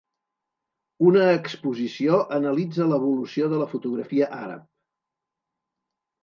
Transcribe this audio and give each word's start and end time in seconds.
Una 1.09 1.27
exposició 1.33 2.17
analitza 2.37 2.87
l'evolució 2.93 3.51
de 3.53 3.61
la 3.65 3.69
fotografia 3.75 4.31
àrab 4.39 4.65